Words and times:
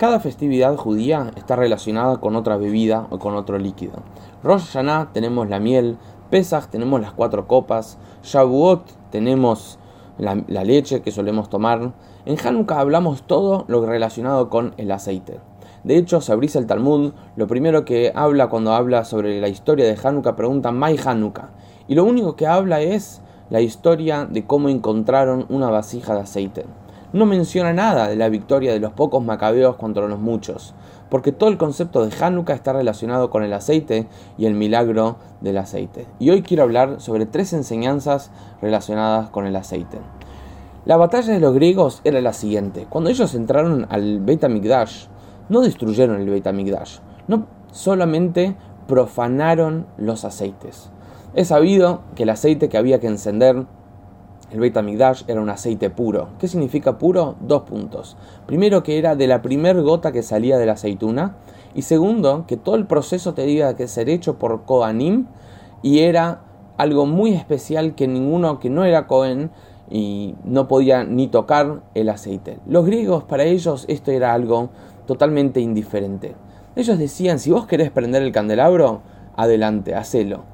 Cada 0.00 0.18
festividad 0.18 0.78
judía 0.78 1.30
está 1.36 1.56
relacionada 1.56 2.20
con 2.20 2.34
otra 2.34 2.56
bebida 2.56 3.06
o 3.10 3.18
con 3.18 3.34
otro 3.34 3.58
líquido. 3.58 4.02
Rosh 4.42 4.64
Hashanah 4.64 5.12
tenemos 5.12 5.46
la 5.50 5.60
miel, 5.60 5.98
Pesach 6.30 6.70
tenemos 6.70 7.02
las 7.02 7.12
cuatro 7.12 7.46
copas, 7.46 7.98
Shavuot 8.22 8.80
tenemos 9.10 9.78
la, 10.16 10.36
leche 10.64 11.02
que 11.02 11.12
solemos 11.12 11.50
tomar. 11.50 11.92
En 12.24 12.38
Hanukkah 12.42 12.80
hablamos 12.80 13.24
todo 13.24 13.66
lo 13.68 13.84
relacionado 13.84 14.48
con 14.48 14.72
el 14.78 14.90
aceite. 14.90 15.38
De 15.84 15.98
hecho, 15.98 16.22
si 16.22 16.32
abrís 16.32 16.56
el 16.56 16.66
Talmud, 16.66 17.12
lo 17.36 17.46
primero 17.46 17.84
que 17.84 18.10
habla 18.14 18.48
cuando 18.48 18.72
habla 18.72 19.04
sobre 19.04 19.38
la 19.38 19.48
historia 19.48 19.84
de 19.84 19.98
Hanukkah 20.02 20.34
pregunta 20.34 20.72
Mai 20.72 20.96
Hanukkah. 20.96 21.50
Y 21.88 21.94
lo 21.94 22.04
único 22.04 22.36
que 22.36 22.46
habla 22.46 22.80
es 22.80 23.20
la 23.50 23.60
historia 23.60 24.24
de 24.24 24.46
cómo 24.46 24.70
encontraron 24.70 25.44
una 25.50 25.68
vasija 25.68 26.14
de 26.14 26.20
aceite. 26.20 26.64
No 27.12 27.26
menciona 27.26 27.72
nada 27.72 28.06
de 28.06 28.14
la 28.14 28.28
victoria 28.28 28.72
de 28.72 28.78
los 28.78 28.92
pocos 28.92 29.24
macabeos 29.24 29.74
contra 29.76 30.06
los 30.06 30.20
muchos, 30.20 30.74
porque 31.08 31.32
todo 31.32 31.50
el 31.50 31.58
concepto 31.58 32.06
de 32.06 32.14
Hanukkah 32.14 32.54
está 32.54 32.72
relacionado 32.72 33.30
con 33.30 33.42
el 33.42 33.52
aceite 33.52 34.06
y 34.38 34.46
el 34.46 34.54
milagro 34.54 35.16
del 35.40 35.58
aceite. 35.58 36.06
Y 36.20 36.30
hoy 36.30 36.42
quiero 36.42 36.62
hablar 36.62 37.00
sobre 37.00 37.26
tres 37.26 37.52
enseñanzas 37.52 38.30
relacionadas 38.62 39.28
con 39.30 39.46
el 39.46 39.56
aceite. 39.56 39.98
La 40.84 40.96
batalla 40.96 41.34
de 41.34 41.40
los 41.40 41.52
griegos 41.52 42.00
era 42.04 42.20
la 42.20 42.32
siguiente. 42.32 42.86
Cuando 42.88 43.10
ellos 43.10 43.34
entraron 43.34 43.88
al 43.90 44.20
Beit 44.20 44.44
HaMikdash, 44.44 45.06
no 45.48 45.62
destruyeron 45.62 46.20
el 46.20 46.30
Beit 46.30 46.46
HaMikdash, 46.46 46.98
no 47.26 47.46
solamente 47.72 48.56
profanaron 48.86 49.86
los 49.98 50.24
aceites. 50.24 50.90
Es 51.34 51.48
sabido 51.48 52.02
que 52.14 52.22
el 52.22 52.30
aceite 52.30 52.68
que 52.68 52.78
había 52.78 53.00
que 53.00 53.08
encender 53.08 53.66
el 54.50 54.58
Beit 54.58 54.76
HaMikdash 54.76 55.22
era 55.28 55.40
un 55.40 55.48
aceite 55.48 55.90
puro. 55.90 56.30
¿Qué 56.38 56.48
significa 56.48 56.98
puro? 56.98 57.36
Dos 57.40 57.62
puntos. 57.62 58.16
Primero, 58.46 58.82
que 58.82 58.98
era 58.98 59.14
de 59.14 59.28
la 59.28 59.42
primer 59.42 59.80
gota 59.82 60.10
que 60.10 60.22
salía 60.22 60.58
de 60.58 60.66
la 60.66 60.72
aceituna. 60.72 61.36
Y 61.74 61.82
segundo, 61.82 62.46
que 62.48 62.56
todo 62.56 62.74
el 62.74 62.86
proceso 62.86 63.32
tenía 63.34 63.76
que 63.76 63.86
ser 63.86 64.08
hecho 64.08 64.38
por 64.38 64.64
Kohanim 64.64 65.26
y 65.82 66.00
era 66.00 66.42
algo 66.78 67.06
muy 67.06 67.32
especial 67.34 67.94
que 67.94 68.08
ninguno 68.08 68.58
que 68.58 68.70
no 68.70 68.84
era 68.84 69.06
Cohen 69.06 69.50
y 69.88 70.34
no 70.44 70.66
podía 70.66 71.04
ni 71.04 71.28
tocar 71.28 71.82
el 71.94 72.08
aceite. 72.08 72.58
Los 72.66 72.86
griegos, 72.86 73.22
para 73.24 73.44
ellos, 73.44 73.84
esto 73.88 74.10
era 74.10 74.34
algo 74.34 74.70
totalmente 75.06 75.60
indiferente. 75.60 76.34
Ellos 76.74 76.98
decían, 76.98 77.38
si 77.38 77.52
vos 77.52 77.66
querés 77.66 77.90
prender 77.90 78.22
el 78.22 78.32
candelabro, 78.32 79.02
adelante, 79.36 79.94
hacelo 79.94 80.49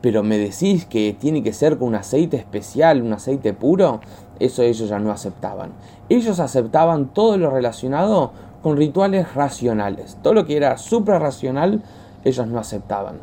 pero 0.00 0.22
me 0.22 0.38
decís 0.38 0.86
que 0.86 1.16
tiene 1.18 1.42
que 1.42 1.52
ser 1.52 1.78
con 1.78 1.88
un 1.88 1.94
aceite 1.96 2.36
especial, 2.36 3.02
un 3.02 3.12
aceite 3.12 3.52
puro, 3.52 4.00
eso 4.38 4.62
ellos 4.62 4.88
ya 4.88 4.98
no 4.98 5.10
aceptaban. 5.10 5.72
Ellos 6.08 6.40
aceptaban 6.40 7.08
todo 7.08 7.36
lo 7.36 7.50
relacionado 7.50 8.32
con 8.62 8.76
rituales 8.76 9.34
racionales. 9.34 10.16
Todo 10.22 10.34
lo 10.34 10.46
que 10.46 10.56
era 10.56 10.76
racional, 11.18 11.82
ellos 12.24 12.46
no 12.46 12.58
aceptaban. 12.58 13.16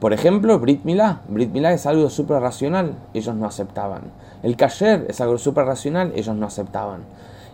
Por 0.00 0.12
ejemplo, 0.12 0.58
Brit 0.58 0.84
Milá. 0.84 1.22
Brit 1.28 1.50
Milá 1.50 1.72
es 1.72 1.86
algo 1.86 2.08
racional, 2.40 2.94
ellos 3.14 3.34
no 3.34 3.46
aceptaban. 3.46 4.02
El 4.42 4.56
Kasher 4.56 5.06
es 5.08 5.20
algo 5.20 5.38
racional, 5.64 6.12
ellos 6.14 6.36
no 6.36 6.46
aceptaban. 6.46 7.02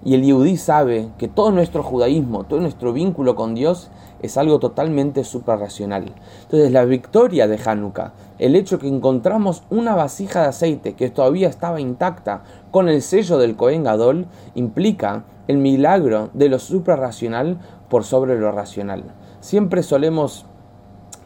Y 0.02 0.14
el 0.14 0.22
Yehudí 0.22 0.56
sabe 0.56 1.10
que 1.18 1.28
todo 1.28 1.50
nuestro 1.50 1.82
judaísmo, 1.82 2.44
todo 2.44 2.60
nuestro 2.60 2.92
vínculo 2.92 3.34
con 3.34 3.54
Dios 3.54 3.90
es 4.22 4.38
algo 4.38 4.58
totalmente 4.58 5.24
suprarracional. 5.24 6.14
Entonces 6.42 6.72
la 6.72 6.84
victoria 6.84 7.46
de 7.46 7.58
Hanukkah, 7.62 8.12
el 8.38 8.56
hecho 8.56 8.78
que 8.78 8.88
encontramos 8.88 9.62
una 9.68 9.94
vasija 9.94 10.42
de 10.42 10.48
aceite 10.48 10.94
que 10.94 11.10
todavía 11.10 11.48
estaba 11.48 11.80
intacta 11.80 12.44
con 12.70 12.88
el 12.88 13.02
sello 13.02 13.36
del 13.36 13.56
Cohen 13.56 13.84
Gadol, 13.84 14.26
implica 14.54 15.24
el 15.48 15.58
milagro 15.58 16.30
de 16.32 16.48
lo 16.48 16.58
suprarracional 16.58 17.58
por 17.88 18.04
sobre 18.04 18.38
lo 18.38 18.52
racional. 18.52 19.04
Siempre 19.40 19.82
solemos 19.82 20.46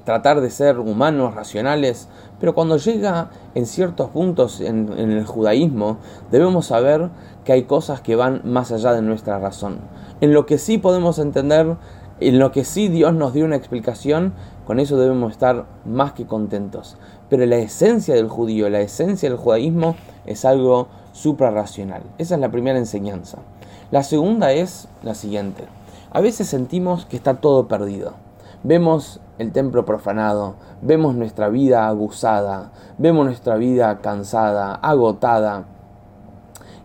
tratar 0.04 0.40
de 0.40 0.50
ser 0.50 0.78
humanos, 0.78 1.34
racionales, 1.34 2.08
pero 2.38 2.54
cuando 2.54 2.76
llega 2.76 3.30
en 3.54 3.66
ciertos 3.66 4.10
puntos 4.10 4.60
en, 4.60 4.90
el 4.90 5.24
judaísmo, 5.24 5.98
debemos 6.30 6.66
saber 6.66 7.10
que 7.44 7.52
hay 7.52 7.64
cosas 7.64 8.00
que 8.00 8.16
van 8.16 8.42
más 8.44 8.70
allá 8.70 8.92
de 8.92 9.02
nuestra 9.02 9.38
razón. 9.38 9.78
En 10.20 10.32
lo 10.32 10.46
que 10.46 10.58
sí 10.58 10.78
podemos 10.78 11.18
entender, 11.18 11.76
en 12.20 12.38
lo 12.38 12.52
que 12.52 12.64
sí 12.64 12.88
Dios 12.88 13.14
nos 13.14 13.32
dio 13.32 13.44
una 13.44 13.56
explicación, 13.56 14.34
con 14.66 14.78
eso 14.78 14.96
debemos 14.98 15.32
estar 15.32 15.64
más 15.84 16.12
que 16.12 16.26
contentos. 16.26 16.96
Pero 17.30 17.44
la 17.46 17.56
esencia 17.56 18.14
del 18.14 18.28
judío, 18.28 18.68
la 18.68 18.80
esencia 18.80 19.28
del 19.28 19.38
judaísmo 19.38 19.96
es 20.26 20.44
algo 20.44 20.88
suprarracional. 21.12 22.02
Esa 22.18 22.34
es 22.34 22.40
la 22.40 22.50
primera 22.50 22.78
enseñanza. 22.78 23.38
La 23.90 24.02
segunda 24.02 24.52
es 24.52 24.88
la 25.02 25.14
siguiente. 25.14 25.64
A 26.10 26.20
veces 26.20 26.48
sentimos 26.48 27.06
que 27.06 27.16
está 27.16 27.34
todo 27.34 27.68
perdido 27.68 28.14
Vemos 28.66 29.20
el 29.38 29.52
templo 29.52 29.84
profanado, 29.84 30.54
vemos 30.80 31.14
nuestra 31.14 31.50
vida 31.50 31.86
abusada, 31.86 32.72
vemos 32.96 33.26
nuestra 33.26 33.56
vida 33.56 33.98
cansada, 33.98 34.74
agotada. 34.76 35.64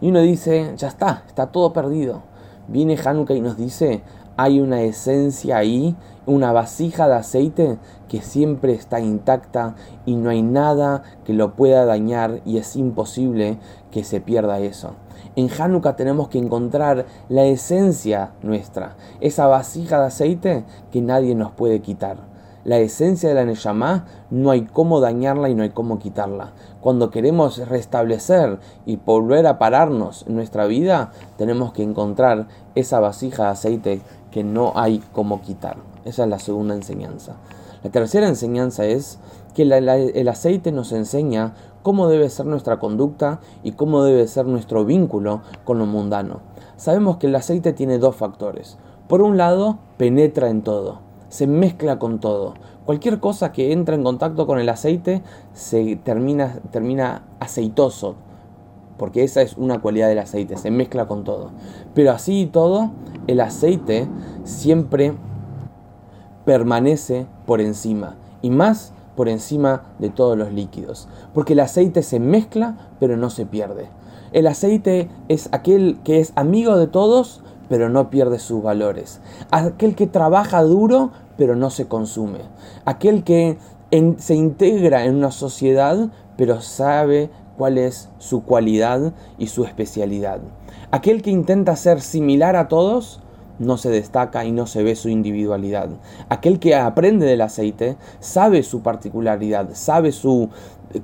Y 0.02 0.10
uno 0.10 0.20
dice, 0.20 0.74
ya 0.76 0.90
está, 0.90 1.24
está 1.26 1.48
todo 1.48 1.72
perdido. 1.72 2.24
Viene 2.68 3.00
Hanukkah 3.04 3.34
y 3.34 3.40
nos 3.40 3.56
dice, 3.56 4.04
hay 4.42 4.62
una 4.62 4.84
esencia 4.84 5.58
ahí, 5.58 5.98
una 6.26 6.54
vasija 6.54 7.10
de 7.10 7.16
aceite 7.16 7.78
que 8.08 8.22
siempre 8.22 8.72
está 8.72 9.02
intacta 9.02 9.76
y 10.06 10.16
no 10.16 10.30
hay 10.30 10.44
nada 10.44 11.04
que 11.26 11.34
lo 11.34 11.56
pueda 11.56 11.84
dañar 11.84 12.40
y 12.46 12.58
es 12.58 12.78
imposible 12.78 13.60
que 13.92 14.06
se 14.06 14.22
pierda 14.22 14.62
eso. 14.62 14.94
En 15.36 15.50
Hanukkah 15.52 15.98
tenemos 15.98 16.30
que 16.30 16.38
encontrar 16.38 17.06
la 17.28 17.44
esencia 17.44 18.32
nuestra, 18.42 18.96
esa 19.20 19.46
vasija 19.48 20.00
de 20.00 20.06
aceite 20.06 20.64
que 20.90 21.02
nadie 21.02 21.36
nos 21.36 21.52
puede 21.52 21.82
quitar. 21.82 22.29
La 22.66 22.78
esencia 22.78 23.30
de 23.30 23.36
la 23.36 23.46
Neshama 23.46 24.06
no 24.30 24.52
hay 24.52 24.66
cómo 24.66 25.00
dañarla 25.00 25.50
y 25.50 25.56
no 25.56 25.64
hay 25.64 25.70
cómo 25.70 25.98
quitarla. 25.98 26.52
Cuando 26.82 27.10
queremos 27.10 27.58
restablecer 27.70 28.60
y 28.86 28.98
volver 28.98 29.48
a 29.48 29.58
pararnos 29.58 30.26
en 30.28 30.36
nuestra 30.36 30.66
vida, 30.68 31.12
tenemos 31.38 31.72
que 31.72 31.84
encontrar 31.84 32.48
esa 32.76 33.00
vasija 33.00 33.44
de 33.44 33.50
aceite 33.50 34.02
que 34.30 34.44
no 34.44 34.74
hay 34.76 35.02
cómo 35.14 35.42
quitar. 35.42 35.78
Esa 36.04 36.24
es 36.24 36.30
la 36.30 36.40
segunda 36.40 36.76
enseñanza. 36.76 37.38
La 37.82 37.92
tercera 37.92 38.28
enseñanza 38.28 38.86
es 38.86 39.20
que 39.54 39.62
el 39.64 40.28
aceite 40.28 40.74
nos 40.74 40.92
enseña 40.92 41.54
cómo 41.82 42.10
debe 42.10 42.30
ser 42.30 42.46
nuestra 42.46 42.78
conducta 42.78 43.40
y 43.64 43.72
cómo 43.72 44.04
debe 44.04 44.28
ser 44.28 44.46
nuestro 44.46 44.84
vínculo 44.84 45.42
con 45.64 45.80
lo 45.80 45.86
mundano. 45.86 46.42
Sabemos 46.76 47.18
que 47.18 47.28
el 47.28 47.36
aceite 47.36 47.72
tiene 47.72 48.00
dos 48.00 48.18
factores. 48.18 48.78
Por 49.08 49.22
un 49.22 49.38
lado, 49.38 49.80
penetra 49.98 50.50
en 50.50 50.62
todo, 50.62 51.00
se 51.30 51.48
mezcla 51.48 52.00
con 52.00 52.20
todo. 52.20 52.56
Cualquier 52.86 53.20
cosa 53.20 53.52
que 53.52 53.72
entra 53.72 53.96
en 53.96 54.04
contacto 54.04 54.46
con 54.46 54.60
el 54.60 54.68
aceite 54.68 55.22
se 55.54 55.96
termina, 55.96 56.60
termina 56.72 57.24
aceitoso, 57.40 58.16
porque 58.98 59.24
esa 59.24 59.42
es 59.42 59.56
una 59.56 59.80
cualidad 59.80 60.10
del 60.10 60.20
aceite, 60.20 60.58
se 60.58 60.72
mezcla 60.72 61.08
con 61.08 61.24
todo. 61.24 61.52
Pero 61.94 62.12
así 62.12 62.42
y 62.42 62.46
todo, 62.48 62.92
el 63.28 63.40
aceite 63.40 64.08
siempre 64.44 65.14
permanece 66.46 67.28
por 67.46 67.62
encima, 67.62 68.16
y 68.42 68.50
más 68.50 68.94
por 69.16 69.30
encima 69.30 69.84
de 70.00 70.10
todos 70.10 70.38
los 70.38 70.52
líquidos, 70.52 71.08
porque 71.34 71.54
el 71.54 71.60
aceite 71.60 72.04
se 72.04 72.20
mezcla 72.20 72.90
pero 73.00 73.18
no 73.18 73.30
se 73.30 73.46
pierde. 73.46 73.90
El 74.32 74.48
aceite 74.48 75.10
es 75.28 75.50
aquel 75.52 76.00
que 76.04 76.20
es 76.20 76.34
amigo 76.36 76.78
de 76.78 76.88
todos 76.88 77.44
pero 77.70 77.90
no 77.90 78.10
pierde 78.10 78.40
sus 78.40 78.62
valores. 78.62 79.22
Aquel 79.52 79.96
que 79.96 80.08
trabaja 80.08 80.62
duro 80.64 81.12
pero 81.38 81.56
no 81.56 81.70
se 81.70 81.88
consume. 81.88 82.40
Aquel 82.84 83.24
que 83.24 83.58
se 84.18 84.36
integra 84.36 85.06
en 85.06 85.16
una 85.16 85.32
sociedad 85.32 86.10
pero 86.36 86.62
sabe 86.62 87.30
cuál 87.58 87.78
es 87.78 88.10
su 88.18 88.44
cualidad 88.44 89.14
y 89.38 89.48
su 89.48 89.64
especialidad. 89.64 90.40
Aquel 90.92 91.22
que 91.22 91.30
intenta 91.30 91.76
ser 91.76 92.02
similar 92.02 92.56
a 92.56 92.68
todos 92.68 93.22
no 93.60 93.78
se 93.78 93.90
destaca 93.90 94.46
y 94.46 94.52
no 94.52 94.66
se 94.66 94.84
ve 94.84 94.96
su 94.96 95.10
individualidad. 95.10 95.90
Aquel 96.30 96.60
que 96.60 96.76
aprende 96.76 97.26
del 97.26 97.42
aceite 97.42 97.98
sabe 98.20 98.64
su 98.64 98.82
particularidad, 98.82 99.70
sabe 99.74 100.12
su, 100.12 100.50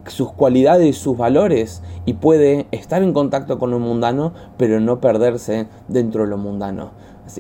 sus 0.07 0.31
cualidades 0.31 0.88
y 0.88 0.94
sus 0.94 1.18
valores 1.18 1.83
y 2.06 2.13
puede 2.13 2.68
estar 2.71 3.03
en 3.03 3.13
contacto 3.13 3.59
con 3.59 3.71
lo 3.71 3.79
mundano, 3.79 4.33
pero 4.57 4.79
no 4.79 5.00
perderse 5.00 5.68
dentro 5.88 6.24
de 6.24 6.29
lo 6.29 6.38
mundano. 6.38 6.91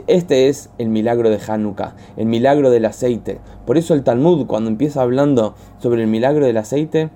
Este 0.07 0.49
es 0.49 0.71
el 0.79 0.89
milagro 0.89 1.29
de 1.29 1.39
Hanukkah, 1.47 1.95
el 2.17 2.25
milagro 2.25 2.71
del 2.71 2.85
aceite. 2.85 3.39
Por 3.65 3.77
eso 3.77 3.93
el 3.93 4.03
Talmud, 4.03 4.47
cuando 4.47 4.69
empieza 4.69 5.01
hablando 5.01 5.53
sobre 5.77 6.01
el 6.01 6.07
milagro 6.07 6.45
del 6.45 6.57
aceite, 6.57 7.11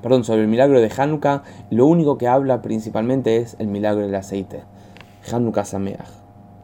perdón, 0.00 0.22
sobre 0.22 0.42
el 0.42 0.48
milagro 0.48 0.80
de 0.80 0.90
Hanukkah, 0.96 1.42
lo 1.70 1.86
único 1.86 2.18
que 2.18 2.28
habla 2.28 2.62
principalmente 2.62 3.38
es 3.38 3.56
el 3.58 3.66
milagro 3.66 4.02
del 4.02 4.14
aceite. 4.14 4.62
Hanukkah 5.32 5.64
Sameach. 5.64 6.21